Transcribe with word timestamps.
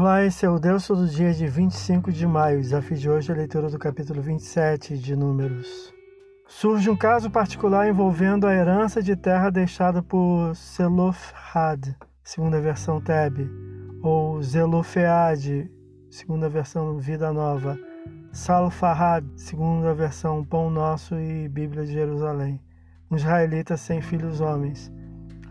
Olá, 0.00 0.24
esse 0.24 0.46
é 0.46 0.48
o 0.48 0.60
Deus 0.60 0.86
Todo 0.86 1.08
Dia 1.08 1.34
de 1.34 1.48
25 1.48 2.12
de 2.12 2.24
maio. 2.24 2.60
Desafio 2.60 2.96
de 2.96 3.10
hoje 3.10 3.32
é 3.32 3.34
a 3.34 3.36
leitura 3.36 3.68
do 3.68 3.80
capítulo 3.80 4.22
27 4.22 4.96
de 4.96 5.16
Números. 5.16 5.92
Surge 6.46 6.88
um 6.88 6.96
caso 6.96 7.28
particular 7.28 7.88
envolvendo 7.88 8.46
a 8.46 8.54
herança 8.54 9.02
de 9.02 9.16
terra 9.16 9.50
deixada 9.50 10.00
por 10.00 10.54
Zelofhad, 10.54 11.96
segunda 12.22 12.60
versão 12.60 13.00
Teb, 13.00 13.50
ou 14.00 14.40
Zelofead, 14.40 15.68
segunda 16.08 16.48
versão 16.48 16.96
Vida 17.00 17.32
Nova, 17.32 17.76
Salfahad, 18.30 19.26
segunda 19.34 19.92
versão 19.94 20.44
Pão 20.44 20.70
Nosso 20.70 21.16
e 21.16 21.48
Bíblia 21.48 21.84
de 21.84 21.94
Jerusalém. 21.94 22.60
Um 23.10 23.16
israelita 23.16 23.76
sem 23.76 24.00
filhos 24.00 24.40
homens. 24.40 24.92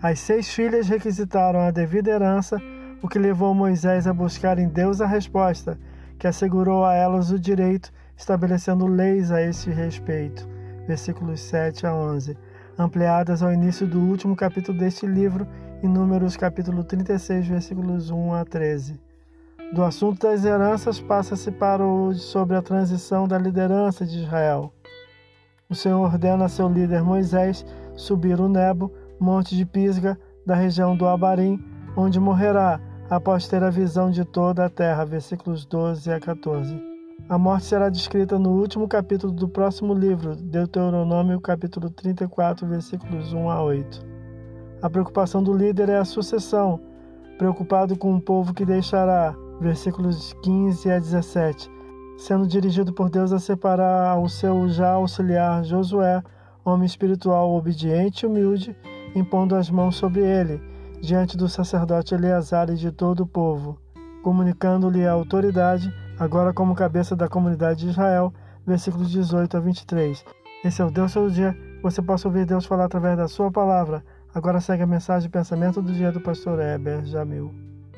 As 0.00 0.20
seis 0.20 0.54
filhas 0.54 0.86
requisitaram 0.86 1.58
a 1.58 1.72
devida 1.72 2.12
herança 2.12 2.60
o 3.02 3.08
que 3.08 3.18
levou 3.18 3.54
Moisés 3.54 4.06
a 4.06 4.12
buscar 4.12 4.58
em 4.58 4.68
Deus 4.68 5.00
a 5.00 5.06
resposta, 5.06 5.78
que 6.18 6.26
assegurou 6.26 6.84
a 6.84 6.94
elas 6.94 7.30
o 7.30 7.38
direito, 7.38 7.92
estabelecendo 8.16 8.86
leis 8.86 9.30
a 9.30 9.42
esse 9.42 9.70
respeito. 9.70 10.48
Versículos 10.86 11.40
7 11.40 11.86
a 11.86 11.94
11, 11.94 12.36
ampliadas 12.78 13.42
ao 13.42 13.52
início 13.52 13.86
do 13.86 14.00
último 14.00 14.34
capítulo 14.36 14.78
deste 14.78 15.06
livro, 15.06 15.46
em 15.82 15.88
Números 15.88 16.36
capítulo 16.36 16.84
36, 16.84 17.46
versículos 17.46 18.10
1 18.10 18.34
a 18.34 18.44
13. 18.44 19.00
Do 19.72 19.82
assunto 19.82 20.26
das 20.26 20.44
heranças 20.44 21.00
passa-se 21.00 21.50
para 21.50 21.84
o 21.84 22.14
sobre 22.14 22.56
a 22.56 22.62
transição 22.62 23.26
da 23.26 23.36
liderança 23.36 24.06
de 24.06 24.22
Israel. 24.22 24.72
O 25.68 25.74
Senhor 25.74 26.00
ordena 26.00 26.44
a 26.44 26.48
seu 26.48 26.68
líder 26.68 27.02
Moisés 27.02 27.66
subir 27.96 28.40
o 28.40 28.48
Nebo, 28.48 28.92
monte 29.18 29.56
de 29.56 29.66
Pisga, 29.66 30.16
da 30.46 30.54
região 30.54 30.96
do 30.96 31.06
Abarim, 31.06 31.62
onde 31.96 32.20
morrerá, 32.20 32.80
após 33.08 33.46
ter 33.46 33.62
a 33.62 33.70
visão 33.70 34.10
de 34.10 34.24
toda 34.24 34.64
a 34.64 34.70
terra. 34.70 35.04
Versículos 35.04 35.64
12 35.64 36.12
a 36.12 36.20
14. 36.20 36.80
A 37.28 37.38
morte 37.38 37.66
será 37.66 37.88
descrita 37.88 38.38
no 38.38 38.50
último 38.50 38.86
capítulo 38.86 39.32
do 39.32 39.48
próximo 39.48 39.94
livro, 39.94 40.36
Deuteronômio, 40.36 41.40
capítulo 41.40 41.90
34, 41.90 42.66
versículos 42.66 43.32
1 43.32 43.50
a 43.50 43.62
8. 43.62 44.06
A 44.82 44.90
preocupação 44.90 45.42
do 45.42 45.52
líder 45.52 45.88
é 45.88 45.96
a 45.96 46.04
sucessão, 46.04 46.80
preocupado 47.36 47.96
com 47.96 48.14
o 48.14 48.20
povo 48.20 48.54
que 48.54 48.64
deixará, 48.64 49.34
versículos 49.60 50.34
15 50.42 50.90
a 50.90 50.98
17, 50.98 51.68
sendo 52.18 52.46
dirigido 52.46 52.92
por 52.92 53.10
Deus 53.10 53.32
a 53.32 53.40
separar 53.40 54.20
o 54.20 54.28
seu 54.28 54.68
já 54.68 54.92
auxiliar 54.92 55.64
Josué, 55.64 56.22
homem 56.64 56.86
espiritual 56.86 57.50
obediente 57.50 58.24
e 58.24 58.26
humilde, 58.28 58.76
impondo 59.16 59.56
as 59.56 59.68
mãos 59.68 59.96
sobre 59.96 60.20
ele 60.20 60.75
diante 61.00 61.36
do 61.36 61.48
sacerdote 61.48 62.14
Eleazar 62.14 62.70
e 62.70 62.74
de 62.74 62.90
todo 62.90 63.20
o 63.20 63.26
povo, 63.26 63.78
comunicando-lhe 64.22 65.06
a 65.06 65.12
autoridade, 65.12 65.92
agora 66.18 66.52
como 66.52 66.74
cabeça 66.74 67.14
da 67.14 67.28
comunidade 67.28 67.80
de 67.80 67.90
Israel, 67.90 68.32
versículos 68.66 69.10
18 69.10 69.56
a 69.56 69.60
23. 69.60 70.24
Esse 70.64 70.82
é 70.82 70.84
o 70.84 70.90
Deus 70.90 71.12
todo 71.12 71.30
dia, 71.30 71.56
você 71.82 72.02
possa 72.02 72.26
ouvir 72.26 72.46
Deus 72.46 72.66
falar 72.66 72.86
através 72.86 73.16
da 73.16 73.28
sua 73.28 73.50
palavra. 73.50 74.04
Agora 74.34 74.60
segue 74.60 74.82
a 74.82 74.86
mensagem 74.86 75.28
e 75.28 75.32
pensamento 75.32 75.80
do 75.80 75.92
dia 75.92 76.10
do 76.12 76.20
pastor 76.20 76.60
Heber 76.60 77.04
Jamil. 77.04 77.54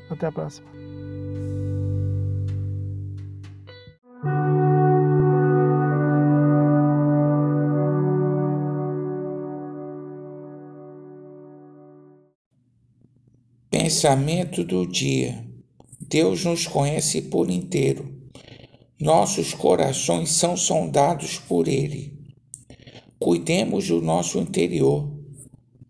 Até 0.09 0.27
a 0.27 0.31
próxima. 0.31 0.88
Pensamento 13.89 14.63
do 14.63 14.85
dia. 14.85 15.43
Deus 15.99 16.45
nos 16.45 16.67
conhece 16.67 17.23
por 17.23 17.49
inteiro. 17.49 18.21
Nossos 19.01 19.55
corações 19.55 20.29
são 20.29 20.55
sondados 20.55 21.39
por 21.39 21.67
Ele. 21.67 22.13
Cuidemos 23.17 23.87
do 23.87 23.99
nosso 23.99 24.37
interior, 24.37 25.11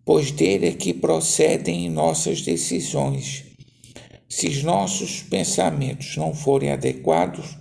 pois 0.05 0.31
dele 0.31 0.67
é 0.67 0.71
que 0.71 0.93
procedem 0.93 1.89
nossas 1.89 2.41
decisões. 2.41 3.43
Se 4.29 4.47
os 4.47 4.63
nossos 4.63 5.21
pensamentos 5.21 6.15
não 6.15 6.33
forem 6.33 6.71
adequados, 6.71 7.57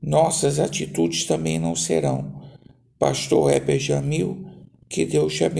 nossas 0.00 0.58
atitudes 0.58 1.26
também 1.26 1.58
não 1.58 1.76
serão. 1.76 2.40
Pastor 2.98 3.52
Heber 3.52 3.78
Jamil, 3.78 4.46
que 4.88 5.04
Deus 5.04 5.34
te 5.34 5.44
abençoe. 5.44 5.56